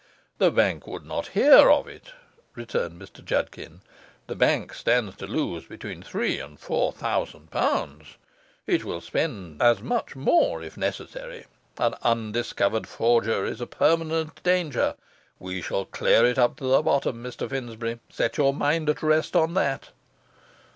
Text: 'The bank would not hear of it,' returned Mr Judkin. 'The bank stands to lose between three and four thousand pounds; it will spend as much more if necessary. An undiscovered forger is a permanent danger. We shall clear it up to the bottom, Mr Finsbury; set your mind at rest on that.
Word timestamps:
'The 0.39 0.49
bank 0.49 0.87
would 0.87 1.05
not 1.05 1.27
hear 1.37 1.69
of 1.69 1.87
it,' 1.87 2.13
returned 2.55 2.99
Mr 2.99 3.23
Judkin. 3.23 3.81
'The 4.25 4.33
bank 4.35 4.73
stands 4.73 5.15
to 5.17 5.27
lose 5.27 5.65
between 5.67 6.01
three 6.01 6.39
and 6.39 6.59
four 6.59 6.91
thousand 6.91 7.51
pounds; 7.51 8.17
it 8.65 8.83
will 8.83 8.99
spend 8.99 9.61
as 9.61 9.79
much 9.83 10.15
more 10.15 10.63
if 10.63 10.75
necessary. 10.75 11.45
An 11.77 11.93
undiscovered 12.01 12.87
forger 12.87 13.45
is 13.45 13.61
a 13.61 13.67
permanent 13.67 14.41
danger. 14.41 14.95
We 15.37 15.61
shall 15.61 15.85
clear 15.85 16.25
it 16.25 16.39
up 16.39 16.55
to 16.55 16.63
the 16.63 16.81
bottom, 16.81 17.23
Mr 17.23 17.47
Finsbury; 17.47 17.99
set 18.09 18.39
your 18.39 18.55
mind 18.55 18.89
at 18.89 19.03
rest 19.03 19.35
on 19.35 19.53
that. 19.53 19.91